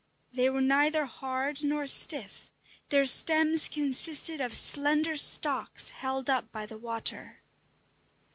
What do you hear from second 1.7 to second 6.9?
stiff; their stems consisted of slender stalks held up by the